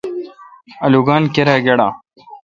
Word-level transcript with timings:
آلوگان 0.85 1.23
کیرا 1.33 1.55
گیڈا۔ 1.65 1.87